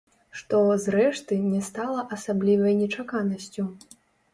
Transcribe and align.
Што, 0.37 0.61
зрэшты, 0.85 1.39
не 1.53 1.61
стала 1.69 2.09
асаблівай 2.19 2.73
нечаканасцю. 2.85 3.73